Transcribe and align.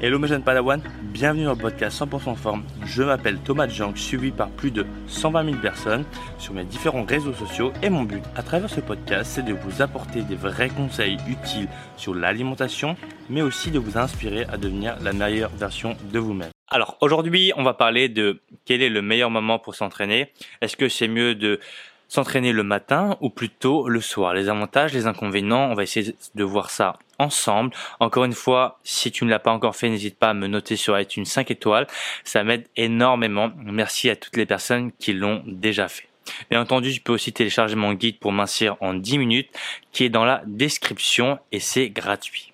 Hello 0.00 0.18
mes 0.18 0.26
jeunes 0.26 0.42
Padawan, 0.42 0.82
bienvenue 1.02 1.44
dans 1.44 1.52
le 1.52 1.56
podcast 1.56 2.02
100% 2.02 2.34
forme. 2.34 2.64
Je 2.84 3.04
m'appelle 3.04 3.38
Thomas 3.38 3.68
Jank, 3.68 3.96
suivi 3.96 4.32
par 4.32 4.50
plus 4.50 4.72
de 4.72 4.84
120 5.06 5.44
000 5.44 5.56
personnes 5.58 6.04
sur 6.36 6.52
mes 6.52 6.64
différents 6.64 7.04
réseaux 7.04 7.32
sociaux 7.32 7.72
et 7.80 7.90
mon 7.90 8.02
but 8.02 8.22
à 8.34 8.42
travers 8.42 8.68
ce 8.68 8.80
podcast 8.80 9.30
c'est 9.32 9.44
de 9.44 9.54
vous 9.54 9.82
apporter 9.82 10.22
des 10.22 10.34
vrais 10.34 10.68
conseils 10.68 11.16
utiles 11.28 11.68
sur 11.96 12.12
l'alimentation 12.12 12.96
mais 13.30 13.40
aussi 13.40 13.70
de 13.70 13.78
vous 13.78 13.96
inspirer 13.96 14.44
à 14.52 14.56
devenir 14.56 14.96
la 15.00 15.12
meilleure 15.12 15.50
version 15.50 15.96
de 16.12 16.18
vous-même. 16.18 16.50
Alors 16.68 16.98
aujourd'hui 17.00 17.52
on 17.56 17.62
va 17.62 17.72
parler 17.72 18.08
de 18.08 18.40
quel 18.64 18.82
est 18.82 18.90
le 18.90 19.00
meilleur 19.00 19.30
moment 19.30 19.60
pour 19.60 19.76
s'entraîner. 19.76 20.32
Est-ce 20.60 20.76
que 20.76 20.88
c'est 20.88 21.08
mieux 21.08 21.36
de 21.36 21.60
s'entraîner 22.08 22.52
le 22.52 22.64
matin 22.64 23.16
ou 23.20 23.30
plutôt 23.30 23.88
le 23.88 24.00
soir? 24.00 24.34
Les 24.34 24.48
avantages, 24.48 24.92
les 24.92 25.06
inconvénients, 25.06 25.70
on 25.70 25.74
va 25.74 25.84
essayer 25.84 26.16
de 26.34 26.44
voir 26.44 26.70
ça 26.70 26.98
ensemble. 27.18 27.72
Encore 28.00 28.24
une 28.24 28.32
fois, 28.32 28.78
si 28.84 29.10
tu 29.10 29.24
ne 29.24 29.30
l'as 29.30 29.38
pas 29.38 29.52
encore 29.52 29.76
fait, 29.76 29.88
n'hésite 29.88 30.18
pas 30.18 30.30
à 30.30 30.34
me 30.34 30.46
noter 30.46 30.76
sur 30.76 30.98
iTunes 30.98 31.24
5 31.24 31.50
étoiles. 31.50 31.86
Ça 32.24 32.44
m'aide 32.44 32.66
énormément. 32.76 33.52
Merci 33.56 34.10
à 34.10 34.16
toutes 34.16 34.36
les 34.36 34.46
personnes 34.46 34.92
qui 34.92 35.12
l'ont 35.12 35.42
déjà 35.46 35.88
fait. 35.88 36.08
Bien 36.50 36.60
entendu, 36.60 36.92
tu 36.92 37.00
peux 37.00 37.12
aussi 37.12 37.32
télécharger 37.32 37.76
mon 37.76 37.92
guide 37.92 38.18
pour 38.18 38.32
mincir 38.32 38.76
en 38.80 38.94
10 38.94 39.18
minutes 39.18 39.50
qui 39.92 40.04
est 40.04 40.08
dans 40.08 40.24
la 40.24 40.42
description 40.46 41.38
et 41.52 41.60
c'est 41.60 41.90
gratuit. 41.90 42.52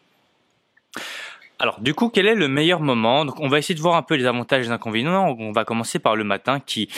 Alors, 1.59 1.81
du 1.81 1.95
coup, 1.95 2.09
quel 2.09 2.27
est 2.27 2.34
le 2.34 2.48
meilleur 2.48 2.81
moment? 2.81 3.25
Donc, 3.25 3.39
on 3.39 3.48
va 3.48 3.59
essayer 3.59 3.75
de 3.75 3.81
voir 3.81 3.95
un 3.97 4.03
peu 4.03 4.15
les 4.15 4.27
avantages 4.27 4.62
et 4.62 4.69
les 4.69 4.73
inconvénients. 4.73 5.37
On 5.39 5.53
va 5.53 5.65
commencer 5.65 5.98
par 5.98 6.17
le 6.17 6.25
matin 6.25 6.59
qui, 6.59 6.89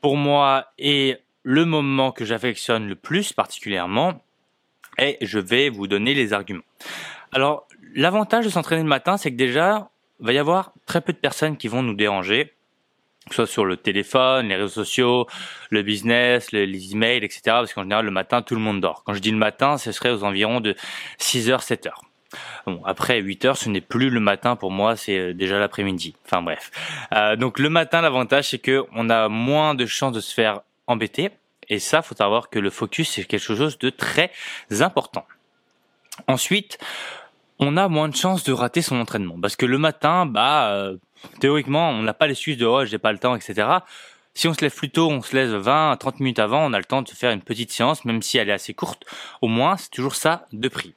pour 0.00 0.16
moi, 0.16 0.66
est 0.78 1.20
le 1.42 1.64
moment 1.64 2.12
que 2.12 2.24
j'affectionne 2.24 2.86
le 2.86 2.94
plus 2.94 3.32
particulièrement 3.32 4.22
et 4.98 5.18
je 5.20 5.38
vais 5.38 5.70
vous 5.70 5.86
donner 5.86 6.14
les 6.14 6.32
arguments. 6.32 6.62
Alors, 7.32 7.66
l'avantage 7.94 8.44
de 8.44 8.50
s'entraîner 8.50 8.82
le 8.82 8.88
matin, 8.88 9.16
c'est 9.16 9.30
que 9.30 9.36
déjà, 9.36 9.90
il 10.20 10.26
va 10.26 10.32
y 10.32 10.38
avoir 10.38 10.72
très 10.86 11.00
peu 11.00 11.12
de 11.12 11.18
personnes 11.18 11.56
qui 11.56 11.68
vont 11.68 11.82
nous 11.82 11.94
déranger, 11.94 12.52
que 13.28 13.34
ce 13.34 13.36
soit 13.36 13.46
sur 13.46 13.64
le 13.64 13.76
téléphone, 13.76 14.48
les 14.48 14.56
réseaux 14.56 14.68
sociaux, 14.68 15.26
le 15.70 15.82
business, 15.82 16.52
les 16.52 16.92
emails, 16.92 17.24
etc. 17.24 17.40
Parce 17.44 17.72
qu'en 17.72 17.82
général, 17.82 18.04
le 18.04 18.10
matin, 18.10 18.42
tout 18.42 18.54
le 18.54 18.60
monde 18.60 18.80
dort. 18.80 19.02
Quand 19.04 19.14
je 19.14 19.20
dis 19.20 19.30
le 19.30 19.38
matin, 19.38 19.78
ce 19.78 19.92
serait 19.92 20.10
aux 20.10 20.24
environs 20.24 20.60
de 20.60 20.74
6h, 21.18 21.64
7h. 21.64 21.92
Bon, 22.66 22.82
après 22.84 23.20
8 23.20 23.44
heures, 23.44 23.56
ce 23.56 23.68
n'est 23.68 23.80
plus 23.80 24.10
le 24.10 24.20
matin 24.20 24.56
pour 24.56 24.70
moi, 24.70 24.96
c'est 24.96 25.18
euh, 25.18 25.34
déjà 25.34 25.58
l'après-midi. 25.58 26.14
Enfin 26.24 26.40
bref. 26.40 26.70
Euh, 27.12 27.36
donc 27.36 27.58
le 27.58 27.68
matin, 27.68 28.00
l'avantage 28.00 28.48
c'est 28.48 28.58
que 28.58 28.86
on 28.94 29.10
a 29.10 29.28
moins 29.28 29.74
de 29.74 29.84
chances 29.84 30.12
de 30.12 30.20
se 30.20 30.32
faire 30.32 30.60
embêté. 30.86 31.30
Et 31.68 31.78
ça, 31.78 32.02
faut 32.02 32.14
savoir 32.14 32.48
que 32.50 32.58
le 32.58 32.70
focus, 32.70 33.10
c'est 33.10 33.24
quelque 33.24 33.40
chose 33.40 33.78
de 33.78 33.90
très 33.90 34.30
important. 34.80 35.26
Ensuite, 36.26 36.78
on 37.62 37.76
a 37.76 37.88
moins 37.88 38.08
de 38.08 38.16
chances 38.16 38.44
de 38.44 38.52
rater 38.52 38.82
son 38.82 38.96
entraînement. 39.00 39.36
Parce 39.40 39.56
que 39.56 39.66
le 39.66 39.78
matin, 39.78 40.26
bah, 40.26 40.70
euh, 40.72 40.96
théoriquement, 41.40 41.90
on 41.90 42.02
n'a 42.02 42.14
pas 42.14 42.26
l'excuse 42.26 42.56
de, 42.56 42.66
oh, 42.66 42.84
j'ai 42.84 42.98
pas 42.98 43.12
le 43.12 43.18
temps, 43.18 43.34
etc. 43.36 43.68
Si 44.34 44.48
on 44.48 44.54
se 44.54 44.60
lève 44.62 44.74
plus 44.74 44.90
tôt, 44.90 45.10
on 45.10 45.22
se 45.22 45.36
lève 45.36 45.54
20 45.54 45.92
à 45.92 45.96
30 45.96 46.20
minutes 46.20 46.38
avant, 46.38 46.64
on 46.64 46.72
a 46.72 46.78
le 46.78 46.84
temps 46.84 47.02
de 47.02 47.08
faire 47.10 47.30
une 47.30 47.42
petite 47.42 47.70
séance, 47.70 48.04
même 48.04 48.22
si 48.22 48.38
elle 48.38 48.48
est 48.48 48.52
assez 48.52 48.74
courte. 48.74 49.04
Au 49.40 49.48
moins, 49.48 49.76
c'est 49.76 49.90
toujours 49.90 50.14
ça 50.14 50.46
de 50.52 50.68
prix. 50.68 50.94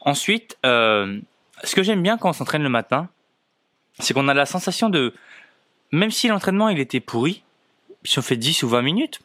Ensuite, 0.00 0.56
euh, 0.64 1.20
ce 1.64 1.74
que 1.74 1.82
j'aime 1.82 2.02
bien 2.02 2.16
quand 2.16 2.30
on 2.30 2.32
s'entraîne 2.32 2.62
le 2.62 2.68
matin, 2.68 3.08
c'est 3.98 4.14
qu'on 4.14 4.28
a 4.28 4.34
la 4.34 4.46
sensation 4.46 4.88
de, 4.88 5.12
même 5.92 6.10
si 6.10 6.28
l'entraînement 6.28 6.68
il 6.68 6.78
était 6.78 7.00
pourri, 7.00 7.42
si 8.04 8.18
on 8.18 8.22
fait 8.22 8.36
10 8.36 8.62
ou 8.62 8.68
20 8.68 8.82
minutes, 8.82 9.20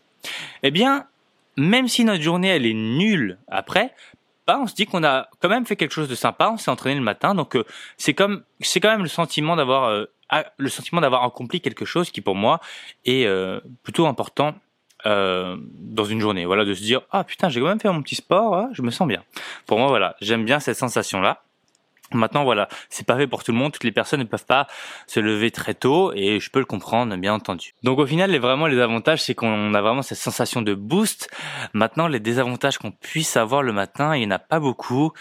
eh 0.64 0.72
bien, 0.72 1.08
même 1.56 1.88
si 1.88 2.04
notre 2.04 2.22
journée 2.22 2.50
elle 2.50 2.66
est 2.66 2.74
nulle 2.74 3.38
après, 3.48 3.94
on 4.48 4.68
se 4.68 4.76
dit 4.76 4.86
qu'on 4.86 5.04
a 5.04 5.28
quand 5.40 5.50
même 5.50 5.66
fait 5.66 5.76
quelque 5.76 5.92
chose 5.92 6.10
de 6.10 6.16
sympa, 6.16 6.50
on 6.52 6.58
s'est 6.58 6.72
entraîné 6.72 6.96
le 6.96 7.02
matin, 7.02 7.36
donc 7.36 7.56
euh, 7.56 7.66
c'est 7.98 8.14
comme 8.14 8.44
c'est 8.60 8.80
quand 8.80 8.90
même 8.90 9.04
le 9.04 9.10
sentiment 9.10 9.56
d'avoir 9.56 9.86
euh, 9.86 10.06
le 10.58 10.70
sentiment 10.70 11.02
d'avoir 11.02 11.24
accompli 11.24 11.62
quelque 11.62 11.86
chose 11.86 12.12
qui 12.12 12.22
pour 12.22 12.36
moi 12.36 12.60
est 13.06 13.26
euh, 13.26 13.60
plutôt 13.84 14.08
important 14.08 14.56
dans 15.06 16.06
une 16.06 16.20
journée. 16.20 16.46
Voilà, 16.46 16.66
de 16.66 16.74
se 16.74 16.82
dire 16.82 17.02
ah 17.12 17.24
putain 17.24 17.50
j'ai 17.50 17.60
quand 17.60 17.68
même 17.68 17.80
fait 17.80 17.92
mon 17.92 18.02
petit 18.02 18.16
sport, 18.16 18.56
hein, 18.56 18.70
je 18.74 18.82
me 18.82 18.90
sens 18.90 19.08
bien. 19.08 19.24
Pour 19.68 19.78
moi 19.78 19.88
voilà, 19.88 20.16
j'aime 20.20 20.46
bien 20.46 20.60
cette 20.60 20.78
sensation 20.78 21.22
là. 21.22 21.45
Maintenant, 22.12 22.44
voilà, 22.44 22.68
c'est 22.90 23.06
pas 23.06 23.18
fait 23.18 23.28
pour 23.28 23.44
tout 23.44 23.52
le 23.52 23.58
monde. 23.58 23.72
Toutes 23.72 23.84
les 23.84 23.92
personnes 23.92 24.20
ne 24.20 24.26
peuvent 24.26 24.46
pas 24.46 24.68
se 25.08 25.20
lever 25.20 25.52
très 25.52 25.74
tôt 25.74 26.14
et 26.14 26.40
je 26.40 26.52
peux 26.52 26.60
le 26.60 26.66
comprendre, 26.66 27.16
bien 27.16 27.34
entendu. 27.34 27.74
Donc, 27.84 28.00
au 28.00 28.06
final, 28.06 28.32
les, 28.32 28.40
vraiment, 28.40 28.68
les 28.68 28.80
avantages, 28.80 29.24
c'est 29.24 29.34
qu'on 29.34 29.74
a 29.74 29.82
vraiment 29.82 30.04
cette 30.04 30.18
sensation 30.18 30.62
de 30.62 30.74
boost. 30.76 31.30
Maintenant, 31.74 32.08
les 32.08 32.20
désavantages 32.20 32.78
qu'on 32.78 32.92
puisse 32.92 33.38
avoir 33.38 33.64
le 33.64 33.74
matin, 33.74 34.16
il 34.16 34.20
n'y 34.20 34.28
en 34.28 34.36
a 34.36 34.40
pas 34.40 34.60
beaucoup. 34.60 35.12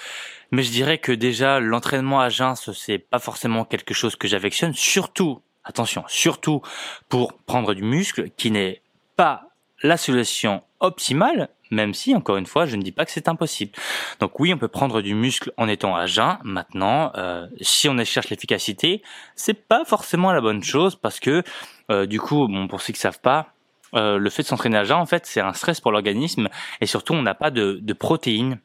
Mais 0.50 0.62
je 0.62 0.70
dirais 0.70 0.98
que 0.98 1.12
déjà, 1.12 1.58
l'entraînement 1.58 2.20
à 2.20 2.28
jeun, 2.28 2.54
c'est 2.54 2.98
pas 2.98 3.18
forcément 3.18 3.64
quelque 3.64 3.94
chose 3.94 4.14
que 4.14 4.28
j'affectionne. 4.28 4.74
Surtout, 4.74 5.40
attention, 5.64 6.04
surtout 6.06 6.60
pour 7.08 7.32
prendre 7.32 7.74
du 7.74 7.82
muscle, 7.82 8.30
qui 8.36 8.50
n'est 8.50 8.82
pas 9.16 9.48
la 9.82 9.96
solution 9.96 10.62
optimale, 10.80 11.48
même 11.74 11.94
si, 11.94 12.14
encore 12.14 12.36
une 12.36 12.46
fois, 12.46 12.66
je 12.66 12.76
ne 12.76 12.82
dis 12.82 12.92
pas 12.92 13.04
que 13.04 13.10
c'est 13.10 13.28
impossible. 13.28 13.72
Donc 14.20 14.38
oui, 14.40 14.52
on 14.54 14.58
peut 14.58 14.68
prendre 14.68 15.02
du 15.02 15.14
muscle 15.14 15.52
en 15.56 15.68
étant 15.68 15.94
à 15.94 16.06
jeun. 16.06 16.38
Maintenant, 16.42 17.12
euh, 17.16 17.46
si 17.60 17.88
on 17.88 18.04
cherche 18.04 18.30
l'efficacité, 18.30 19.02
c'est 19.34 19.54
pas 19.54 19.84
forcément 19.84 20.32
la 20.32 20.40
bonne 20.40 20.62
chose 20.62 20.96
parce 20.96 21.20
que, 21.20 21.42
euh, 21.90 22.06
du 22.06 22.20
coup, 22.20 22.46
bon, 22.48 22.68
pour 22.68 22.80
ceux 22.80 22.92
qui 22.92 23.00
savent 23.00 23.20
pas, 23.20 23.48
euh, 23.94 24.18
le 24.18 24.30
fait 24.30 24.42
de 24.42 24.48
s'entraîner 24.48 24.78
à 24.78 24.84
jeun, 24.84 24.98
en 24.98 25.06
fait, 25.06 25.26
c'est 25.26 25.40
un 25.40 25.52
stress 25.52 25.80
pour 25.80 25.92
l'organisme 25.92 26.48
et 26.80 26.86
surtout, 26.86 27.14
on 27.14 27.22
n'a 27.22 27.34
pas 27.34 27.50
de, 27.50 27.92
protéines 27.92 28.58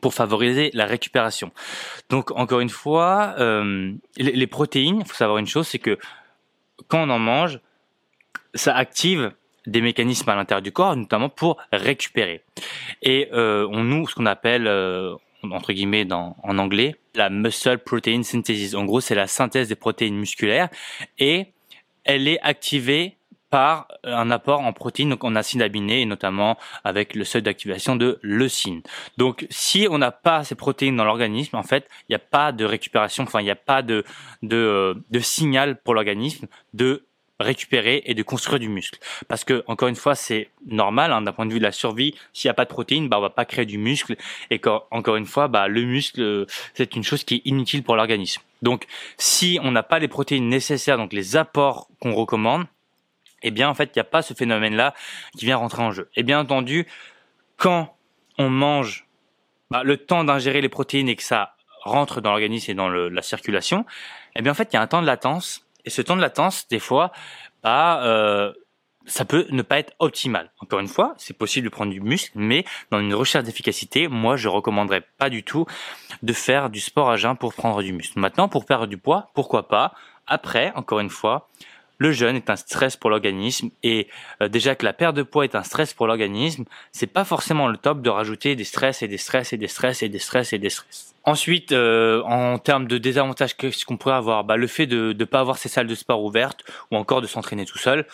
pour 0.00 0.14
favoriser 0.14 0.70
la 0.72 0.86
récupération. 0.86 1.52
Donc 2.08 2.30
encore 2.30 2.60
une 2.60 2.70
fois, 2.70 3.34
les, 3.38 4.00
les 4.16 4.46
protéines, 4.46 5.00
il 5.00 5.06
faut 5.06 5.14
savoir 5.14 5.38
une 5.38 5.46
chose, 5.46 5.68
c'est 5.68 5.78
que 5.78 5.98
quand 6.88 7.02
on 7.02 7.10
en 7.10 7.18
mange, 7.18 7.60
ça 8.54 8.74
active 8.74 9.32
des 9.66 9.80
mécanismes 9.80 10.28
à 10.30 10.36
l'intérieur 10.36 10.62
du 10.62 10.72
corps, 10.72 10.96
notamment 10.96 11.28
pour 11.28 11.58
récupérer. 11.72 12.42
Et 13.02 13.28
euh, 13.32 13.68
on 13.70 13.84
nous, 13.84 14.08
ce 14.08 14.14
qu'on 14.14 14.26
appelle 14.26 14.66
euh, 14.66 15.14
entre 15.50 15.72
guillemets 15.72 16.04
dans, 16.04 16.36
en 16.42 16.58
anglais, 16.58 16.96
la 17.14 17.30
muscle 17.30 17.78
protein 17.78 18.22
synthesis. 18.22 18.74
En 18.74 18.84
gros, 18.84 19.00
c'est 19.00 19.14
la 19.14 19.26
synthèse 19.26 19.68
des 19.68 19.74
protéines 19.74 20.16
musculaires 20.16 20.68
et 21.18 21.46
elle 22.04 22.28
est 22.28 22.40
activée 22.40 23.16
par 23.50 23.86
un 24.02 24.30
apport 24.30 24.60
en 24.60 24.72
protéines, 24.72 25.10
donc 25.10 25.24
en 25.24 25.36
acides 25.36 25.60
aminés, 25.60 26.00
et 26.00 26.06
notamment 26.06 26.56
avec 26.84 27.14
le 27.14 27.22
seuil 27.22 27.42
d'activation 27.42 27.96
de 27.96 28.18
leucine. 28.22 28.80
Donc, 29.18 29.46
si 29.50 29.86
on 29.90 29.98
n'a 29.98 30.10
pas 30.10 30.42
ces 30.42 30.54
protéines 30.54 30.96
dans 30.96 31.04
l'organisme, 31.04 31.56
en 31.56 31.62
fait, 31.62 31.86
il 32.08 32.12
n'y 32.12 32.16
a 32.16 32.18
pas 32.18 32.52
de 32.52 32.64
récupération, 32.64 33.24
enfin, 33.24 33.40
il 33.40 33.44
n'y 33.44 33.50
a 33.50 33.54
pas 33.56 33.82
de, 33.82 34.04
de, 34.42 34.56
euh, 34.56 34.94
de 35.10 35.18
signal 35.18 35.78
pour 35.82 35.92
l'organisme 35.92 36.46
de 36.72 37.04
récupérer 37.42 38.02
et 38.06 38.14
de 38.14 38.22
construire 38.22 38.58
du 38.58 38.68
muscle. 38.68 38.98
Parce 39.28 39.44
que 39.44 39.64
encore 39.66 39.88
une 39.88 39.96
fois, 39.96 40.14
c'est 40.14 40.50
normal 40.66 41.12
hein, 41.12 41.22
d'un 41.22 41.32
point 41.32 41.46
de 41.46 41.52
vue 41.52 41.58
de 41.58 41.64
la 41.64 41.72
survie. 41.72 42.14
S'il 42.32 42.48
n'y 42.48 42.50
a 42.50 42.54
pas 42.54 42.64
de 42.64 42.70
protéines, 42.70 43.08
bah 43.08 43.18
on 43.18 43.22
va 43.22 43.30
pas 43.30 43.44
créer 43.44 43.66
du 43.66 43.78
muscle. 43.78 44.16
Et 44.50 44.58
quand, 44.58 44.84
encore 44.90 45.16
une 45.16 45.26
fois, 45.26 45.48
bah 45.48 45.68
le 45.68 45.82
muscle, 45.82 46.46
c'est 46.74 46.96
une 46.96 47.04
chose 47.04 47.24
qui 47.24 47.36
est 47.36 47.42
inutile 47.44 47.82
pour 47.82 47.96
l'organisme. 47.96 48.42
Donc, 48.62 48.86
si 49.18 49.58
on 49.62 49.72
n'a 49.72 49.82
pas 49.82 49.98
les 49.98 50.08
protéines 50.08 50.48
nécessaires, 50.48 50.96
donc 50.96 51.12
les 51.12 51.36
apports 51.36 51.88
qu'on 52.00 52.14
recommande, 52.14 52.66
eh 53.42 53.50
bien 53.50 53.68
en 53.68 53.74
fait, 53.74 53.90
il 53.94 53.98
n'y 53.98 54.00
a 54.00 54.04
pas 54.04 54.22
ce 54.22 54.34
phénomène-là 54.34 54.94
qui 55.36 55.44
vient 55.44 55.56
rentrer 55.56 55.82
en 55.82 55.90
jeu. 55.90 56.08
Et 56.14 56.22
bien 56.22 56.40
entendu, 56.40 56.86
quand 57.56 57.96
on 58.38 58.48
mange 58.48 59.06
bah, 59.70 59.82
le 59.82 59.96
temps 59.96 60.24
d'ingérer 60.24 60.60
les 60.60 60.68
protéines 60.68 61.08
et 61.08 61.16
que 61.16 61.22
ça 61.22 61.54
rentre 61.82 62.20
dans 62.20 62.30
l'organisme 62.30 62.70
et 62.70 62.74
dans 62.74 62.88
la 62.88 63.22
circulation, 63.22 63.84
eh 64.36 64.42
bien 64.42 64.52
en 64.52 64.54
fait, 64.54 64.68
il 64.72 64.74
y 64.74 64.76
a 64.76 64.82
un 64.82 64.86
temps 64.86 65.02
de 65.02 65.06
latence 65.06 65.61
et 65.84 65.90
ce 65.90 66.02
temps 66.02 66.16
de 66.16 66.20
latence, 66.20 66.68
des 66.68 66.78
fois, 66.78 67.12
bah, 67.62 68.02
euh, 68.04 68.52
ça 69.06 69.24
peut 69.24 69.46
ne 69.50 69.62
pas 69.62 69.78
être 69.78 69.94
optimal. 69.98 70.50
Encore 70.60 70.80
une 70.80 70.88
fois, 70.88 71.14
c'est 71.18 71.36
possible 71.36 71.64
de 71.64 71.72
prendre 71.72 71.92
du 71.92 72.00
muscle, 72.00 72.32
mais 72.34 72.64
dans 72.90 73.00
une 73.00 73.14
recherche 73.14 73.44
d'efficacité, 73.44 74.08
moi, 74.08 74.36
je 74.36 74.48
recommanderais 74.48 75.02
pas 75.18 75.30
du 75.30 75.42
tout 75.42 75.66
de 76.22 76.32
faire 76.32 76.70
du 76.70 76.80
sport 76.80 77.10
à 77.10 77.16
jeun 77.16 77.36
pour 77.36 77.54
prendre 77.54 77.82
du 77.82 77.92
muscle. 77.92 78.18
Maintenant, 78.18 78.48
pour 78.48 78.64
perdre 78.64 78.86
du 78.86 78.98
poids, 78.98 79.30
pourquoi 79.34 79.68
pas? 79.68 79.92
Après, 80.26 80.72
encore 80.76 81.00
une 81.00 81.10
fois, 81.10 81.48
le 82.02 82.10
jeûne 82.10 82.34
est 82.34 82.50
un 82.50 82.56
stress 82.56 82.96
pour 82.96 83.10
l'organisme 83.10 83.70
et 83.84 84.08
euh, 84.42 84.48
déjà 84.48 84.74
que 84.74 84.84
la 84.84 84.92
perte 84.92 85.14
de 85.14 85.22
poids 85.22 85.44
est 85.44 85.54
un 85.54 85.62
stress 85.62 85.94
pour 85.94 86.08
l'organisme, 86.08 86.64
c'est 86.90 87.06
pas 87.06 87.24
forcément 87.24 87.68
le 87.68 87.76
top 87.76 88.02
de 88.02 88.10
rajouter 88.10 88.56
des 88.56 88.64
stress 88.64 89.02
et 89.02 89.08
des 89.08 89.18
stress 89.18 89.52
et 89.52 89.56
des 89.56 89.68
stress 89.68 90.02
et 90.02 90.08
des 90.08 90.18
stress 90.18 90.52
et 90.52 90.58
des 90.58 90.68
stress. 90.70 91.14
Ensuite, 91.24 91.70
euh, 91.70 92.20
en 92.24 92.58
termes 92.58 92.88
de 92.88 92.98
désavantages, 92.98 93.56
qu'est-ce 93.56 93.86
qu'on 93.86 93.96
pourrait 93.96 94.16
avoir 94.16 94.42
bah, 94.42 94.56
Le 94.56 94.66
fait 94.66 94.86
de 94.86 95.14
ne 95.16 95.24
pas 95.24 95.38
avoir 95.38 95.56
ces 95.58 95.68
salles 95.68 95.86
de 95.86 95.94
sport 95.94 96.24
ouvertes 96.24 96.64
ou 96.90 96.96
encore 96.96 97.20
de 97.20 97.28
s'entraîner 97.28 97.64
tout 97.64 97.78
seul. 97.78 98.04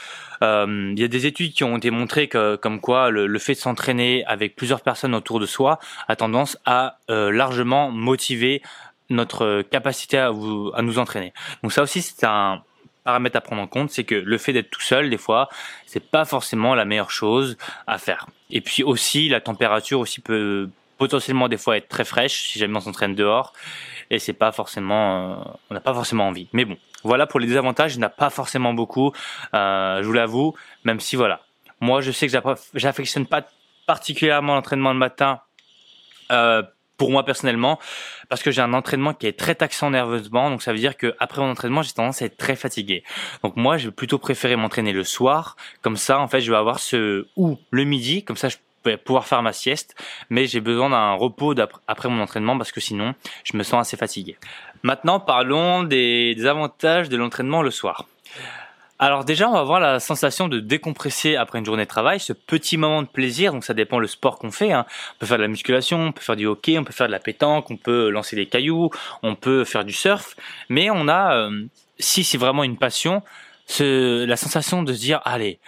Euh, 0.43 0.93
il 0.95 1.01
y 1.01 1.05
a 1.05 1.09
des 1.09 1.25
études 1.25 1.55
qui 1.55 1.65
ont 1.65 1.79
démontré 1.79 2.29
que, 2.29 2.57
comme 2.57 2.83
quoi 2.83 3.09
le, 3.09 3.27
le 3.27 3.39
fait 3.39 3.55
de 3.55 3.59
s'entraîner 3.59 4.23
avec 4.27 4.55
plusieurs 4.55 4.83
personnes 4.83 5.15
autour 5.15 5.41
de 5.41 5.47
soi 5.47 5.79
a 6.09 6.17
tendance 6.17 6.59
à 6.67 6.99
largement 7.09 7.91
motiver 7.91 8.61
notre 9.09 9.63
capacité 9.63 10.19
à, 10.19 10.29
vous, 10.29 10.71
à 10.75 10.83
nous 10.83 10.99
entraîner. 10.99 11.33
Donc 11.63 11.73
ça 11.73 11.83
aussi, 11.83 12.03
c'est 12.03 12.27
un, 12.27 12.63
à 13.15 13.41
prendre 13.41 13.63
en 13.63 13.67
compte, 13.67 13.91
c'est 13.91 14.05
que 14.05 14.15
le 14.15 14.39
fait 14.39 14.53
d'être 14.53 14.71
tout 14.71 14.81
seul, 14.81 15.11
des 15.11 15.19
fois, 15.19 15.49
c'est 15.87 16.11
pas 16.11 16.25
forcément 16.25 16.75
la 16.75 16.85
meilleure 16.85 17.11
chose 17.11 17.57
à 17.87 17.99
faire. 17.99 18.27
Et 18.51 18.61
puis 18.61 18.83
aussi, 18.83 19.29
la 19.29 19.41
température 19.41 20.01
aussi 20.01 20.21
peut 20.21 20.69
potentiellement 20.99 21.49
des 21.49 21.57
fois 21.57 21.77
être 21.77 21.89
très 21.89 22.05
fraîche 22.05 22.49
si 22.49 22.59
jamais 22.59 22.77
on 22.77 22.81
s'entraîne 22.81 23.15
dehors. 23.15 23.53
et 24.11 24.19
c'est 24.19 24.33
pas 24.33 24.53
forcément, 24.53 25.33
euh, 25.33 25.51
on 25.71 25.75
n'a 25.75 25.81
pas 25.81 25.95
forcément 25.95 26.27
envie. 26.29 26.49
Mais 26.53 26.65
bon, 26.65 26.77
voilà 27.05 27.27
pour 27.27 27.41
les 27.41 27.47
désavantages, 27.47 27.95
il 27.95 27.99
n'y 27.99 28.05
en 28.05 28.09
a 28.09 28.11
pas 28.11 28.31
forcément 28.31 28.75
beaucoup, 28.75 29.13
euh, 29.55 30.03
je 30.03 30.07
vous 30.07 30.13
l'avoue, 30.13 30.55
même 30.85 31.01
si 31.01 31.17
voilà. 31.17 31.41
Moi, 31.81 32.01
je 32.01 32.11
sais 32.11 32.27
que 32.27 32.33
j'affectionne 32.75 33.27
pas 33.27 33.47
particulièrement 33.87 34.55
l'entraînement 34.55 34.93
le 34.93 34.99
matin. 34.99 35.41
Euh, 36.33 36.63
pour 36.99 37.11
moi 37.11 37.25
personnellement, 37.25 37.79
parce 38.29 38.43
que 38.43 38.51
j'ai 38.51 38.61
un 38.61 38.75
entraînement 38.75 39.15
qui 39.15 39.27
est 39.27 39.39
très 39.39 39.55
taxant 39.55 39.91
nerveusement, 39.91 40.51
donc 40.51 40.63
ça 40.63 40.73
veut 40.73 40.79
dire 40.79 40.97
que 40.97 41.15
après 41.19 41.41
mon 41.41 41.51
entraînement, 41.51 41.83
j'ai 41.83 41.93
tendance 41.93 42.21
à 42.21 42.27
être 42.27 42.37
très 42.37 42.57
fatigué. 42.57 43.05
Donc 43.43 43.57
moi, 43.57 43.79
je 43.79 43.87
vais 43.89 43.95
plutôt 43.95 44.19
préférer 44.19 44.57
m'entraîner 44.57 44.93
le 44.93 45.05
soir, 45.05 45.57
comme 45.81 45.97
ça, 45.97 46.21
en 46.21 46.29
fait, 46.29 46.43
je 46.43 46.51
vais 46.51 46.59
avoir 46.59 46.79
ce 46.81 47.27
ou 47.37 47.59
le 47.71 47.85
midi, 47.85 48.25
comme 48.25 48.37
ça, 48.37 48.51
je 48.51 48.57
pouvoir 48.97 49.27
faire 49.27 49.43
ma 49.43 49.53
sieste, 49.53 49.95
mais 50.31 50.47
j'ai 50.47 50.61
besoin 50.61 50.91
d'un 50.91 51.13
repos 51.13 51.55
après 51.87 52.09
mon 52.09 52.23
entraînement 52.23 52.57
parce 52.57 52.73
que 52.73 52.81
sinon 52.81 53.15
je 53.45 53.57
me 53.57 53.63
sens 53.63 53.87
assez 53.87 53.97
fatigué. 53.97 54.37
Maintenant 54.83 55.21
parlons 55.21 55.83
des, 55.83 56.47
avantages 56.47 57.09
de 57.09 57.17
l'entraînement 57.17 57.63
le 57.63 57.71
soir. 57.71 58.07
Alors 59.01 59.25
déjà, 59.25 59.49
on 59.49 59.53
va 59.53 59.61
avoir 59.61 59.79
la 59.79 60.01
sensation 60.01 60.49
de 60.49 60.59
décompresser 60.59 61.37
après 61.37 61.61
une 61.61 61.65
journée 61.65 61.85
de 61.85 61.89
travail, 61.89 62.19
ce 62.19 62.33
petit 62.33 62.77
moment 62.77 63.03
de 63.03 63.07
plaisir, 63.07 63.53
donc 63.53 63.65
ça 63.65 63.73
dépend 63.73 64.01
le 64.01 64.09
sport 64.09 64.39
qu'on 64.39 64.51
fait. 64.51 64.73
Hein. 64.73 64.87
On 65.15 65.19
peut 65.21 65.27
faire 65.27 65.37
de 65.37 65.43
la 65.43 65.49
musculation, 65.49 66.07
on 66.07 66.13
peut 66.13 66.21
faire 66.21 66.35
du 66.35 66.47
hockey, 66.47 66.79
on 66.79 66.85
peut 66.85 66.93
faire 66.93 67.07
de 67.07 67.13
la 67.13 67.21
pétanque, 67.21 67.71
on 67.71 67.77
peut 67.77 68.11
lancer 68.11 68.35
des 68.35 68.47
cailloux, 68.47 68.91
on 69.23 69.37
peut 69.37 69.63
faire 69.63 69.85
du 69.85 69.93
surf, 69.93 70.35
mais 70.69 70.91
on 70.91 71.07
a, 71.07 71.37
euh, 71.37 71.67
si 72.01 72.25
c'est 72.25 72.39
vraiment 72.39 72.65
une 72.65 72.77
passion, 72.77 73.23
ce, 73.67 74.25
la 74.25 74.37
sensation 74.37 74.83
de 74.83 74.93
se 74.93 74.99
dire, 74.99 75.21
allez, 75.25 75.61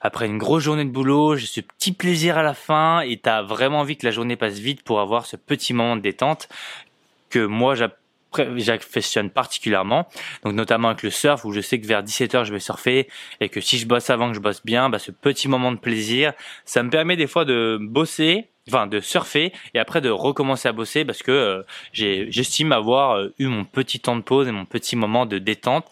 après 0.00 0.26
une 0.26 0.38
grosse 0.38 0.62
journée 0.62 0.84
de 0.84 0.90
boulot, 0.90 1.34
j'ai 1.34 1.46
ce 1.46 1.60
petit 1.60 1.90
plaisir 1.90 2.38
à 2.38 2.44
la 2.44 2.54
fin 2.54 3.00
et 3.00 3.18
tu 3.18 3.28
as 3.28 3.42
vraiment 3.42 3.80
envie 3.80 3.96
que 3.96 4.06
la 4.06 4.12
journée 4.12 4.36
passe 4.36 4.58
vite 4.58 4.82
pour 4.82 5.00
avoir 5.00 5.26
ce 5.26 5.34
petit 5.34 5.74
moment 5.74 5.96
de 5.96 6.02
détente 6.02 6.48
que 7.30 7.44
moi 7.44 7.74
j'affectionne 8.56 9.30
particulièrement. 9.30 10.08
Donc 10.44 10.54
notamment 10.54 10.88
avec 10.88 11.02
le 11.02 11.10
surf 11.10 11.44
où 11.44 11.52
je 11.52 11.60
sais 11.60 11.80
que 11.80 11.86
vers 11.86 12.02
17h 12.02 12.44
je 12.44 12.52
vais 12.52 12.60
surfer 12.60 13.08
et 13.40 13.48
que 13.48 13.60
si 13.60 13.78
je 13.78 13.86
bosse 13.86 14.10
avant 14.10 14.28
que 14.28 14.34
je 14.34 14.40
bosse 14.40 14.64
bien, 14.64 14.88
bah, 14.90 14.98
ce 14.98 15.10
petit 15.10 15.48
moment 15.48 15.72
de 15.72 15.78
plaisir, 15.78 16.32
ça 16.64 16.82
me 16.82 16.90
permet 16.90 17.16
des 17.16 17.26
fois 17.26 17.44
de 17.44 17.78
bosser 17.80 18.48
enfin 18.68 18.86
de 18.86 19.00
surfer 19.00 19.52
et 19.74 19.78
après 19.78 20.00
de 20.00 20.10
recommencer 20.10 20.68
à 20.68 20.72
bosser 20.72 21.04
parce 21.04 21.22
que 21.22 21.30
euh, 21.30 21.62
j'estime 21.92 22.72
avoir 22.72 23.12
euh, 23.12 23.32
eu 23.38 23.46
mon 23.46 23.64
petit 23.64 24.00
temps 24.00 24.16
de 24.16 24.22
pause 24.22 24.48
et 24.48 24.52
mon 24.52 24.64
petit 24.64 24.96
moment 24.96 25.24
de 25.24 25.38
détente 25.38 25.86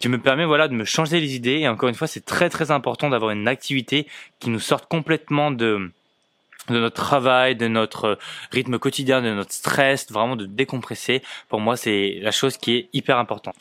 qui 0.00 0.08
me 0.08 0.18
permet 0.18 0.44
voilà 0.44 0.68
de 0.68 0.74
me 0.74 0.84
changer 0.84 1.20
les 1.20 1.34
idées 1.34 1.60
et 1.60 1.68
encore 1.68 1.88
une 1.88 1.94
fois 1.94 2.06
c'est 2.06 2.24
très 2.24 2.50
très 2.50 2.70
important 2.70 3.08
d'avoir 3.08 3.30
une 3.30 3.48
activité 3.48 4.06
qui 4.38 4.50
nous 4.50 4.60
sorte 4.60 4.86
complètement 4.86 5.50
de 5.50 5.90
de 6.68 6.78
notre 6.78 6.96
travail, 6.96 7.56
de 7.56 7.68
notre 7.68 8.18
rythme 8.50 8.78
quotidien, 8.78 9.22
de 9.22 9.32
notre 9.32 9.52
stress, 9.52 10.10
vraiment 10.10 10.36
de 10.36 10.46
décompresser. 10.46 11.22
Pour 11.48 11.60
moi, 11.60 11.76
c'est 11.76 12.18
la 12.20 12.30
chose 12.30 12.56
qui 12.56 12.76
est 12.76 12.88
hyper 12.92 13.18
importante. 13.18 13.56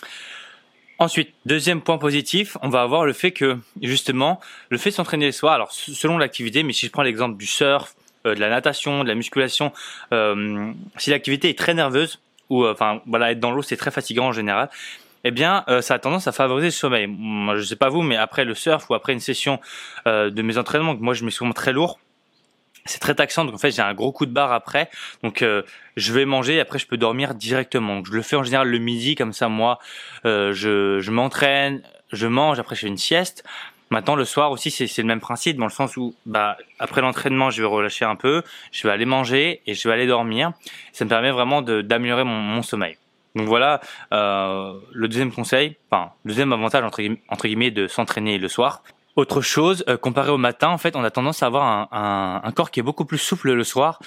Ensuite, 0.99 1.33
deuxième 1.45 1.81
point 1.81 1.97
positif, 1.97 2.57
on 2.61 2.69
va 2.69 2.81
avoir 2.81 3.05
le 3.05 3.13
fait 3.13 3.31
que 3.31 3.57
justement, 3.81 4.39
le 4.69 4.77
fait 4.77 4.91
de 4.91 4.95
s'entraîner 4.95 5.25
le 5.25 5.31
soir, 5.31 5.53
alors 5.53 5.71
selon 5.71 6.17
l'activité, 6.17 6.63
mais 6.63 6.71
si 6.71 6.85
je 6.85 6.91
prends 6.91 7.01
l'exemple 7.01 7.37
du 7.37 7.47
surf, 7.47 7.95
euh, 8.25 8.35
de 8.35 8.39
la 8.39 8.49
natation, 8.49 9.03
de 9.03 9.09
la 9.09 9.15
musculation, 9.15 9.73
euh, 10.13 10.71
si 10.97 11.09
l'activité 11.09 11.49
est 11.49 11.57
très 11.57 11.73
nerveuse 11.73 12.21
ou 12.49 12.63
euh, 12.63 12.71
enfin 12.71 13.01
voilà 13.05 13.31
être 13.31 13.39
dans 13.39 13.51
l'eau 13.51 13.61
c'est 13.63 13.75
très 13.75 13.91
fatigant 13.91 14.27
en 14.27 14.31
général, 14.31 14.69
eh 15.23 15.31
bien, 15.31 15.63
euh, 15.69 15.81
ça 15.81 15.95
a 15.95 15.99
tendance 15.99 16.27
à 16.27 16.31
favoriser 16.31 16.67
le 16.67 16.71
sommeil. 16.71 17.07
Moi, 17.07 17.57
je 17.57 17.63
sais 17.63 17.75
pas 17.75 17.89
vous, 17.89 18.01
mais 18.01 18.17
après 18.17 18.45
le 18.45 18.53
surf 18.53 18.89
ou 18.89 18.93
après 18.93 19.13
une 19.13 19.19
session 19.19 19.59
euh, 20.07 20.29
de 20.29 20.41
mes 20.41 20.57
entraînements, 20.57 20.95
moi 20.95 21.13
je 21.13 21.23
mets 21.23 21.31
souvent 21.31 21.53
très 21.53 21.73
lourd, 21.73 21.99
c'est 22.85 22.99
très 22.99 23.15
taxant. 23.15 23.45
Donc 23.45 23.55
en 23.55 23.57
fait, 23.57 23.71
j'ai 23.71 23.81
un 23.81 23.93
gros 23.93 24.11
coup 24.11 24.25
de 24.25 24.31
barre 24.31 24.51
après. 24.51 24.89
Donc 25.23 25.41
euh, 25.41 25.63
je 25.97 26.13
vais 26.13 26.25
manger, 26.25 26.55
et 26.55 26.59
après 26.59 26.79
je 26.79 26.87
peux 26.87 26.97
dormir 26.97 27.35
directement. 27.35 27.97
Donc, 27.97 28.07
je 28.07 28.13
le 28.13 28.21
fais 28.21 28.35
en 28.35 28.43
général 28.43 28.69
le 28.69 28.77
midi, 28.77 29.15
comme 29.15 29.33
ça 29.33 29.47
moi, 29.47 29.79
je, 30.23 30.99
je 30.99 31.11
m'entraîne, 31.11 31.81
je 32.11 32.27
mange, 32.27 32.59
après 32.59 32.75
je 32.75 32.81
fais 32.81 32.87
une 32.87 32.97
sieste. 32.97 33.43
Maintenant, 33.93 34.15
le 34.15 34.25
soir 34.25 34.49
aussi, 34.49 34.71
c'est 34.71 34.97
le 34.97 35.07
même 35.07 35.19
principe, 35.19 35.57
dans 35.57 35.65
le 35.65 35.71
sens 35.71 35.97
où, 35.97 36.15
bah, 36.25 36.57
après 36.79 37.01
l'entraînement, 37.01 37.51
je 37.51 37.61
vais 37.61 37.67
relâcher 37.67 38.05
un 38.05 38.15
peu, 38.15 38.41
je 38.71 38.87
vais 38.87 38.91
aller 38.91 39.05
manger 39.05 39.61
et 39.67 39.75
je 39.75 39.87
vais 39.87 39.93
aller 39.93 40.07
dormir. 40.07 40.51
Ça 40.93 41.05
me 41.05 41.09
permet 41.09 41.29
vraiment 41.29 41.61
d'améliorer 41.61 42.23
mon, 42.23 42.39
mon 42.39 42.63
sommeil. 42.63 42.97
Donc 43.35 43.47
voilà 43.47 43.81
euh, 44.11 44.73
le 44.91 45.07
deuxième 45.07 45.31
conseil, 45.31 45.75
enfin 45.89 46.11
le 46.23 46.29
deuxième 46.29 46.53
avantage 46.53 46.83
entre 46.83 47.47
guillemets 47.47 47.71
de 47.71 47.87
s'entraîner 47.87 48.37
le 48.37 48.47
soir. 48.47 48.83
Autre 49.15 49.41
chose, 49.41 49.83
euh, 49.87 49.95
comparé 49.95 50.31
au 50.31 50.39
matin, 50.39 50.69
en 50.69 50.79
fait, 50.79 50.95
on 50.95 51.03
a 51.03 51.11
tendance 51.11 51.43
à 51.43 51.45
avoir 51.45 51.87
un, 51.91 52.51
corps 52.55 52.71
qui 52.71 52.79
est 52.79 52.83
beaucoup 52.83 53.05
plus 53.05 53.19
souple 53.19 53.51
le 53.51 53.63
soir, 53.63 53.99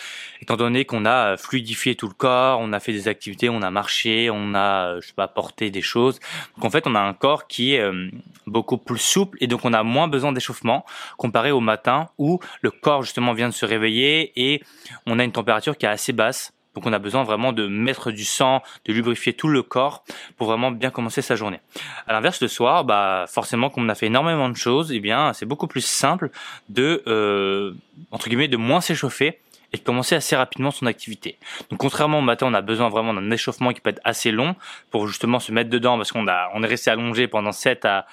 étant 0.42 0.56
donné 0.56 0.84
qu'on 0.84 1.04
a 1.04 1.36
fluidifié 1.36 1.94
tout 1.94 2.08
le 2.08 2.14
corps, 2.14 2.58
on 2.60 2.72
a 2.72 2.80
fait 2.80 2.92
des 2.92 3.06
activités, 3.06 3.48
on 3.48 3.62
a 3.62 3.70
marché, 3.70 4.30
on 4.32 4.52
a, 4.54 5.00
je 5.00 5.06
sais 5.06 5.14
pas, 5.14 5.28
porté 5.28 5.70
des 5.70 5.80
choses. 5.80 6.18
Donc 6.56 6.64
en 6.64 6.70
fait, 6.70 6.88
on 6.88 6.96
a 6.96 7.00
un 7.00 7.12
corps 7.12 7.46
qui 7.46 7.74
est 7.74 7.80
euh, 7.80 8.10
beaucoup 8.48 8.78
plus 8.78 8.98
souple 8.98 9.38
et 9.40 9.46
donc 9.46 9.64
on 9.64 9.72
a 9.72 9.84
moins 9.84 10.08
besoin 10.08 10.32
d'échauffement 10.32 10.84
comparé 11.18 11.52
au 11.52 11.60
matin 11.60 12.08
où 12.18 12.40
le 12.60 12.72
corps 12.72 13.04
justement 13.04 13.32
vient 13.32 13.48
de 13.48 13.54
se 13.54 13.64
réveiller 13.64 14.32
et 14.34 14.60
on 15.06 15.20
a 15.20 15.24
une 15.24 15.32
température 15.32 15.78
qui 15.78 15.86
est 15.86 15.88
assez 15.88 16.12
basse. 16.12 16.52
Donc 16.76 16.86
on 16.86 16.92
a 16.92 16.98
besoin 16.98 17.24
vraiment 17.24 17.52
de 17.52 17.66
mettre 17.66 18.12
du 18.12 18.24
sang, 18.24 18.62
de 18.84 18.92
lubrifier 18.92 19.32
tout 19.32 19.48
le 19.48 19.62
corps 19.62 20.04
pour 20.36 20.46
vraiment 20.46 20.70
bien 20.70 20.90
commencer 20.90 21.22
sa 21.22 21.34
journée. 21.34 21.58
À 22.06 22.12
l'inverse, 22.12 22.40
le 22.42 22.48
soir, 22.48 22.84
bah 22.84 23.24
forcément, 23.28 23.70
comme 23.70 23.86
on 23.86 23.88
a 23.88 23.94
fait 23.94 24.06
énormément 24.06 24.48
de 24.50 24.56
choses, 24.56 24.92
eh 24.92 25.00
bien 25.00 25.32
c'est 25.32 25.46
beaucoup 25.46 25.66
plus 25.66 25.84
simple 25.84 26.30
de 26.68 27.02
euh, 27.06 27.72
entre 28.10 28.28
guillemets 28.28 28.48
de 28.48 28.58
moins 28.58 28.82
s'échauffer 28.82 29.40
et 29.72 29.78
de 29.78 29.82
commencer 29.82 30.14
assez 30.14 30.36
rapidement 30.36 30.70
son 30.70 30.86
activité. 30.86 31.38
Donc 31.70 31.80
contrairement 31.80 32.18
au 32.18 32.22
matin, 32.22 32.46
on 32.46 32.54
a 32.54 32.60
besoin 32.60 32.90
vraiment 32.90 33.14
d'un 33.14 33.30
échauffement 33.30 33.72
qui 33.72 33.80
peut 33.80 33.90
être 33.90 34.02
assez 34.04 34.30
long 34.30 34.54
pour 34.90 35.08
justement 35.08 35.40
se 35.40 35.52
mettre 35.52 35.70
dedans 35.70 35.96
parce 35.96 36.12
qu'on 36.12 36.28
a 36.28 36.50
on 36.54 36.62
est 36.62 36.68
resté 36.68 36.90
allongé 36.90 37.26
pendant 37.26 37.52
7 37.52 37.86
à 37.86 38.06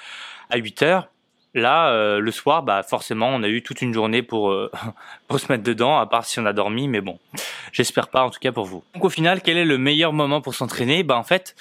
à 0.49 0.57
8 0.57 0.81
heures. 0.83 1.07
Là, 1.53 1.89
euh, 1.89 2.19
le 2.19 2.31
soir, 2.31 2.63
bah 2.63 2.81
forcément, 2.81 3.29
on 3.29 3.43
a 3.43 3.47
eu 3.47 3.61
toute 3.61 3.81
une 3.81 3.93
journée 3.93 4.23
pour 4.23 4.51
euh, 4.51 4.71
pour 5.27 5.39
se 5.39 5.51
mettre 5.51 5.63
dedans, 5.63 5.97
à 5.97 6.07
part 6.07 6.25
si 6.25 6.39
on 6.39 6.45
a 6.45 6.53
dormi, 6.53 6.87
mais 6.87 7.01
bon, 7.01 7.19
j'espère 7.71 8.07
pas 8.07 8.23
en 8.23 8.29
tout 8.29 8.39
cas 8.39 8.51
pour 8.51 8.65
vous. 8.65 8.83
Donc 8.95 9.05
au 9.05 9.09
final, 9.09 9.41
quel 9.41 9.57
est 9.57 9.65
le 9.65 9.77
meilleur 9.77 10.13
moment 10.13 10.41
pour 10.41 10.55
s'entraîner? 10.55 11.03
Bah 11.03 11.17
en 11.17 11.23
fait, 11.23 11.55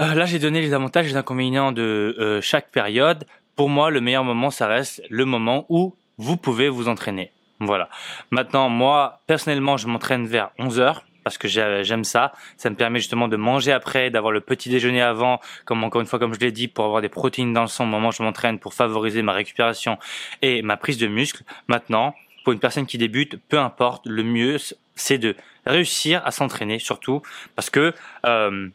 euh, 0.00 0.14
là 0.14 0.24
j'ai 0.24 0.38
donné 0.38 0.60
les 0.60 0.72
avantages 0.72 1.06
et 1.06 1.10
les 1.10 1.16
inconvénients 1.16 1.72
de 1.72 2.38
chaque 2.42 2.70
période. 2.70 3.24
Pour 3.56 3.68
moi, 3.68 3.90
le 3.90 4.00
meilleur 4.00 4.22
moment, 4.22 4.50
ça 4.50 4.68
reste 4.68 5.02
le 5.10 5.24
moment 5.24 5.66
où 5.68 5.96
vous 6.16 6.36
pouvez 6.36 6.68
vous 6.68 6.88
entraîner. 6.88 7.32
Voilà. 7.58 7.88
Maintenant, 8.30 8.68
moi 8.68 9.20
personnellement, 9.26 9.76
je 9.76 9.88
m'entraîne 9.88 10.26
vers 10.26 10.50
11 10.60 10.78
heures 10.78 11.07
parce 11.28 11.36
que 11.36 11.48
j'aime 11.48 12.04
ça. 12.04 12.32
Ça 12.56 12.70
me 12.70 12.74
permet 12.74 13.00
justement 13.00 13.28
de 13.28 13.36
manger 13.36 13.70
après, 13.70 14.08
d'avoir 14.08 14.32
le 14.32 14.40
petit 14.40 14.70
déjeuner 14.70 15.02
avant, 15.02 15.40
comme 15.66 15.84
encore 15.84 16.00
une 16.00 16.06
fois, 16.06 16.18
comme 16.18 16.32
je 16.32 16.40
l'ai 16.40 16.52
dit, 16.52 16.68
pour 16.68 16.86
avoir 16.86 17.02
des 17.02 17.10
protéines 17.10 17.52
dans 17.52 17.60
le 17.60 17.68
sang 17.68 17.84
au 17.84 17.86
moment 17.86 18.08
où 18.08 18.12
je 18.12 18.22
m'entraîne, 18.22 18.58
pour 18.58 18.72
favoriser 18.72 19.20
ma 19.20 19.32
récupération 19.32 19.98
et 20.40 20.62
ma 20.62 20.78
prise 20.78 20.96
de 20.96 21.06
muscle. 21.06 21.42
Maintenant, 21.66 22.14
pour 22.44 22.54
une 22.54 22.60
personne 22.60 22.86
qui 22.86 22.96
débute, 22.96 23.36
peu 23.50 23.58
importe, 23.58 24.06
le 24.06 24.22
mieux 24.22 24.56
c'est 24.94 25.18
de 25.18 25.36
réussir 25.66 26.22
à 26.24 26.30
s'entraîner 26.30 26.78
surtout, 26.78 27.20
parce 27.54 27.68
que 27.68 27.92
euh, 28.24 28.68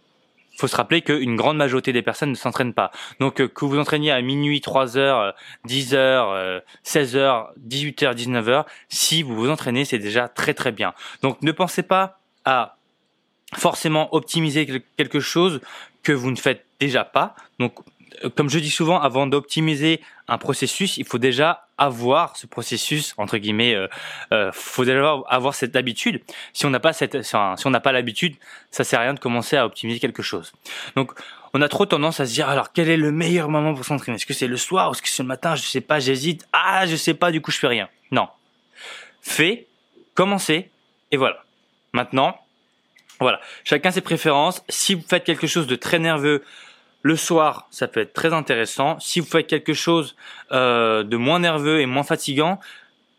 faut 0.56 0.68
se 0.68 0.76
rappeler 0.76 1.02
qu'une 1.02 1.36
grande 1.36 1.58
majorité 1.58 1.92
des 1.92 2.04
personnes 2.04 2.30
ne 2.30 2.36
s'entraînent 2.36 2.76
pas. 2.76 2.92
Donc 3.20 3.42
euh, 3.42 3.48
que 3.48 3.66
vous 3.66 3.80
entraîniez 3.80 4.12
à 4.12 4.22
minuit, 4.22 4.62
3 4.62 4.98
heures, 5.00 5.34
10 5.66 5.96
heures, 5.96 6.62
16 6.84 7.16
heures, 7.16 7.52
18 7.58 8.04
heures, 8.04 8.16
19 8.16 8.48
heures, 8.48 8.66
si 8.90 9.24
vous 9.24 9.34
vous 9.34 9.50
entraînez, 9.50 9.86
c'est 9.86 9.98
déjà 9.98 10.28
très 10.28 10.54
très 10.54 10.72
bien. 10.72 10.94
Donc 11.24 11.42
ne 11.42 11.52
pensez 11.52 11.82
pas 11.82 12.20
à 12.46 12.78
forcément 13.56 14.14
optimiser 14.14 14.84
quelque 14.98 15.20
chose 15.20 15.62
que 16.02 16.12
vous 16.12 16.32
ne 16.32 16.36
faites 16.36 16.66
déjà 16.80 17.04
pas. 17.04 17.36
Donc, 17.60 17.80
euh, 18.24 18.30
comme 18.30 18.50
je 18.50 18.60
dis 18.60 18.70
souvent, 18.70 19.00
avant 19.00 19.28
d'optimiser 19.28 20.02
un 20.28 20.38
processus, 20.38 20.98
il 20.98 21.06
faut 21.06 21.18
déjà 21.18 21.68
avoir 21.78 22.38
ce 22.38 22.46
processus 22.46 23.14
entre 23.18 23.38
guillemets. 23.38 23.76
Euh, 23.76 23.88
euh 24.32 24.52
faut 24.54 24.86
déjà 24.86 25.16
avoir 25.28 25.56
cette 25.56 25.76
habitude. 25.76 26.22
Si 26.54 26.66
on 26.66 26.70
n'a 26.70 26.80
pas 26.80 26.94
cette, 26.94 27.22
si 27.24 27.36
on 27.36 27.70
n'a 27.70 27.80
pas 27.80 27.92
l'habitude, 27.92 28.36
ça 28.72 28.84
sert 28.84 29.00
à 29.00 29.04
rien 29.04 29.14
de 29.14 29.20
commencer 29.20 29.58
à 29.58 29.66
optimiser 29.66 30.00
quelque 30.00 30.24
chose. 30.24 30.54
Donc, 30.96 31.14
on 31.54 31.62
a 31.62 31.70
trop 31.70 31.86
tendance 31.86 32.20
à 32.20 32.26
se 32.26 32.34
dire 32.34 32.50
alors 32.50 32.74
quel 32.74 32.90
est 32.90 32.98
le 32.98 33.12
meilleur 33.12 33.50
moment 33.50 33.74
pour 33.74 33.86
s'entraîner? 33.86 34.16
Est-ce 34.16 34.26
que 34.26 34.34
c'est 34.34 34.48
le 34.48 34.58
soir? 34.58 34.92
Est-ce 34.92 35.02
que 35.02 35.10
c'est 35.10 35.24
le 35.24 35.28
matin? 35.28 35.56
Je 35.56 35.64
sais 35.64 35.82
pas, 35.82 36.00
j'hésite. 36.00 36.48
Ah, 36.52 36.86
je 36.88 36.96
sais 36.96 37.14
pas. 37.14 37.32
Du 37.32 37.42
coup, 37.42 37.52
je 37.52 37.60
fais 37.60 37.68
rien. 37.68 37.90
Non. 38.12 38.28
Fais, 39.22 39.68
commencez 40.16 40.70
et 41.12 41.18
voilà. 41.18 41.44
Maintenant, 41.94 42.38
voilà, 43.20 43.40
chacun 43.64 43.92
ses 43.92 44.02
préférences. 44.02 44.64
Si 44.70 44.96
vous 44.96 45.04
faites 45.08 45.24
quelque 45.24 45.48
chose 45.48 45.68
de 45.68 45.76
très 45.76 46.00
nerveux 46.00 46.44
le 47.04 47.16
soir, 47.16 47.68
ça 47.70 47.88
peut 47.88 48.00
être 48.00 48.14
très 48.14 48.34
intéressant. 48.34 49.00
Si 49.00 49.20
vous 49.20 49.28
faites 49.28 49.48
quelque 49.48 49.74
chose 49.74 50.16
euh, 50.52 51.04
de 51.04 51.18
moins 51.18 51.40
nerveux 51.40 51.82
et 51.82 51.86
moins 51.86 52.04
fatigant, 52.04 52.60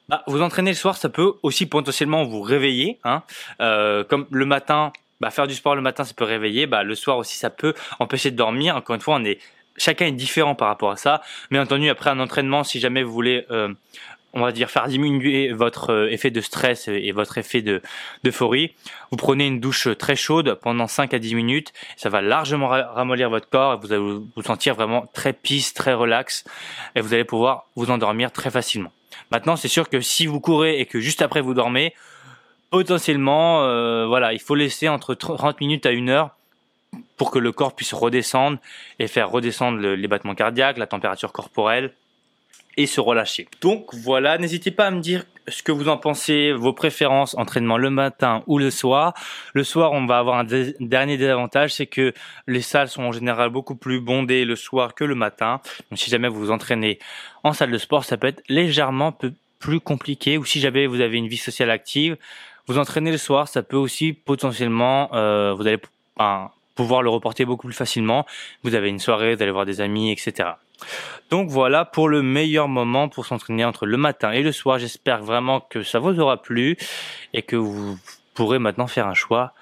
bah, 0.09 0.23
vous 0.27 0.43
entraîner 0.43 0.73
le 0.73 0.77
soir, 0.77 0.97
ça 0.97 1.09
peut 1.09 1.35
aussi 1.43 1.67
potentiellement 1.67 2.25
vous 2.25 2.43
réveiller. 2.43 2.99
Hein. 3.05 3.23
Euh, 3.61 4.05
comme 4.05 4.27
le 4.31 4.47
matin, 4.47 4.93
bah, 5.21 5.31
faire 5.31 5.47
du 5.47 5.55
sport 5.55 5.77
le 5.77 5.83
matin, 5.83 6.05
ça 6.05 6.15
peut 6.15 6.25
réveiller. 6.25 6.67
Bah, 6.67 6.83
le 6.83 6.95
soir 6.95 7.19
aussi, 7.19 7.37
ça 7.37 7.51
peut 7.51 7.75
empêcher 8.01 8.31
de 8.31 8.37
dormir. 8.37 8.77
Encore 8.77 8.95
une 8.95 9.03
fois, 9.03 9.17
on 9.17 9.25
est 9.25 9.39
chacun 9.77 10.07
est 10.07 10.13
différent 10.13 10.55
par 10.55 10.69
rapport 10.69 10.91
à 10.91 10.97
ça. 10.97 11.23
Mais 11.51 11.59
entendu, 11.59 11.89
après 11.89 12.11
un 12.11 12.21
entraînement, 12.21 12.65
si 12.65 12.81
jamais 12.81 13.03
vous 13.03 13.13
voulez 13.13 13.47
euh, 13.51 13.73
on 14.35 14.43
va 14.43 14.53
dire 14.53 14.71
faire 14.71 14.89
diminuer 14.89 15.53
votre 15.53 15.91
euh, 15.91 16.11
effet 16.11 16.31
de 16.31 16.41
stress 16.41 16.89
et 16.89 17.13
votre 17.13 17.39
effet 17.39 17.63
de 17.63 17.81
d'euphorie, 18.25 18.75
vous 19.11 19.17
prenez 19.17 19.47
une 19.47 19.61
douche 19.61 19.89
très 19.97 20.17
chaude 20.17 20.59
pendant 20.61 20.87
5 20.87 21.15
à 21.15 21.19
10 21.19 21.35
minutes, 21.37 21.73
ça 21.97 22.09
va 22.09 22.21
largement 22.21 22.69
ramollir 22.69 23.31
votre 23.31 23.49
corps 23.49 23.75
et 23.75 23.77
vous 23.77 23.93
allez 23.93 24.03
vous 24.03 24.43
sentir 24.43 24.75
vraiment 24.75 25.07
très 25.15 25.33
peace, 25.33 25.73
très 25.73 25.95
relax 25.95 26.45
et 26.97 27.01
vous 27.01 27.15
allez 27.15 27.25
pouvoir 27.25 27.67
vous 27.77 27.91
endormir 27.91 28.33
très 28.33 28.51
facilement. 28.51 28.93
Maintenant, 29.31 29.57
c'est 29.57 29.69
sûr 29.69 29.89
que 29.89 30.01
si 30.01 30.27
vous 30.27 30.41
courez 30.41 30.81
et 30.81 30.87
que 30.87 31.01
juste 31.01 31.23
après 31.23 31.41
vous 31.41 31.55
dormez, 31.55 31.95
potentiellement 32.71 33.63
euh, 33.63 34.07
voilà, 34.07 34.33
il 34.33 34.41
faut 34.41 34.57
laisser 34.57 34.89
entre 34.89 35.15
30 35.15 35.61
minutes 35.61 35.87
à 35.87 35.91
1 35.91 36.09
heure 36.09 36.31
pour 37.17 37.31
que 37.31 37.39
le 37.39 37.53
corps 37.53 37.75
puisse 37.75 37.95
redescendre 37.95 38.59
et 38.99 39.07
faire 39.07 39.31
redescendre 39.31 39.79
les 39.81 40.09
battements 40.09 40.35
cardiaques, 40.35 40.79
la 40.79 40.87
température 40.87 41.33
corporelle 41.33 41.93
et 42.77 42.87
se 42.87 43.01
relâcher. 43.01 43.49
Donc 43.61 43.95
voilà, 43.95 44.39
n'hésitez 44.39 44.71
pas 44.71 44.87
à 44.87 44.91
me 44.91 45.01
dire 45.01 45.25
ce 45.49 45.63
que 45.63 45.73
vous 45.73 45.89
en 45.89 45.97
pensez, 45.97 46.53
vos 46.53 46.73
préférences, 46.73 47.35
entraînement 47.37 47.77
le 47.77 47.91
matin 47.91 48.43
ou 48.47 48.59
le 48.59 48.71
soir. 48.71 49.15
Le 49.53 49.65
soir, 49.65 49.93
on 49.93 50.07
va 50.07 50.19
avoir 50.19 50.39
un 50.39 50.45
dernier 50.81 51.17
désavantage, 51.17 51.75
c'est 51.75 51.87
que 51.87 52.13
les 52.47 52.63
salles 52.63 52.89
sont 52.89 53.03
en 53.03 53.13
général 53.13 53.51
beaucoup 53.51 53.77
plus 53.77 54.01
bondées 54.01 54.45
le 54.45 54.57
soir 54.57 54.95
que 54.95 55.05
le 55.05 55.15
matin. 55.15 55.61
Donc 55.91 55.99
si 55.99 56.11
jamais 56.11 56.29
vous 56.29 56.41
vous 56.41 56.51
entraînez 56.51 56.99
en 57.43 57.53
salle 57.53 57.71
de 57.71 57.79
sport, 57.79 58.05
ça 58.05 58.17
peut 58.17 58.29
être 58.29 58.43
légèrement 58.49 59.17
plus 59.59 59.81
compliqué. 59.81 60.39
Ou 60.39 60.45
si 60.45 60.61
jamais 60.61 60.87
vous 60.87 61.01
avez 61.01 61.19
une 61.19 61.29
vie 61.29 61.37
sociale 61.37 61.71
active, 61.71 62.17
vous 62.67 62.79
entraînez 62.79 63.11
le 63.11 63.19
soir, 63.19 63.49
ça 63.49 63.63
peut 63.63 63.77
aussi 63.77 64.15
potentiellement, 64.15 65.11
euh, 65.15 65.53
vous 65.53 65.67
allez 65.67 65.79
pouvoir 66.75 67.03
le 67.03 67.11
reporter 67.11 67.45
beaucoup 67.45 67.67
plus 67.67 67.77
facilement. 67.77 68.25
Vous 68.63 68.75
avez 68.75 68.89
une 68.89 68.99
soirée, 68.99 69.35
vous 69.35 69.43
allez 69.43 69.53
voir 69.53 69.67
des 69.67 69.81
amis, 69.83 70.11
etc. 70.11 70.53
Donc 71.31 71.49
voilà 71.49 71.85
pour 71.85 72.09
le 72.09 72.23
meilleur 72.23 72.69
moment 72.69 73.09
pour 73.09 73.27
s'entraîner 73.27 73.65
entre 73.65 73.87
le 73.87 73.97
matin 73.97 74.33
et 74.33 74.43
le 74.43 74.53
soir. 74.53 74.79
J'espère 74.79 75.23
vraiment 75.23 75.61
que 75.61 75.83
ça 75.83 75.99
vous 75.99 76.19
aura 76.21 76.41
plu 76.41 76.77
et 77.33 77.43
que 77.43 77.57
vous 77.57 77.99
pourrez 78.35 78.59
maintenant 78.59 78.87
faire 78.87 79.07
un 79.07 79.15
choix 79.15 79.53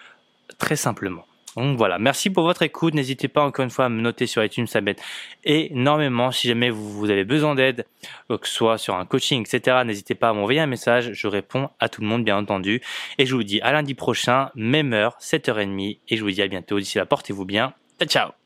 très 0.59 0.77
simplement. 0.77 1.25
Donc 1.57 1.77
voilà, 1.77 1.99
merci 1.99 2.31
pour 2.31 2.45
votre 2.45 2.63
écoute. 2.63 2.95
N'hésitez 2.95 3.29
pas 3.29 3.45
encore 3.45 3.63
une 3.63 3.71
fois 3.71 3.87
à 3.87 3.89
me 3.89 4.01
noter 4.01 4.27
sur 4.27 4.43
iTunes, 4.43 4.67
ça 4.67 4.81
m'aide 4.81 4.99
énormément. 5.45 6.31
Si 6.31 6.49
jamais 6.49 6.71
vous, 6.71 7.11
avez 7.11 7.25
besoin 7.25 7.55
d'aide, 7.55 7.87
que 8.29 8.49
ce 8.49 8.55
soit 8.55 8.79
sur 8.79 8.95
un 8.95 9.05
coaching, 9.05 9.43
etc., 9.43 9.83
n'hésitez 9.85 10.15
pas 10.15 10.31
à 10.31 10.33
m'envoyer 10.33 10.61
un 10.61 10.67
message. 10.67 11.13
Je 11.13 11.27
réponds 11.27 11.69
à 11.79 11.89
tout 11.89 12.01
le 12.01 12.07
monde, 12.07 12.25
bien 12.25 12.39
entendu. 12.39 12.81
Et 13.19 13.27
je 13.27 13.35
vous 13.35 13.45
dis 13.45 13.61
à 13.61 13.73
lundi 13.73 13.95
prochain, 13.95 14.51
même 14.55 14.93
heure, 14.95 15.17
7h30. 15.21 15.99
Et 16.09 16.17
je 16.17 16.23
vous 16.23 16.31
dis 16.31 16.43
à 16.43 16.49
bientôt. 16.49 16.79
D'ici 16.79 16.97
là, 16.99 17.05
portez-vous 17.05 17.45
bien. 17.45 17.75
Ciao, 17.99 18.09
ciao 18.09 18.42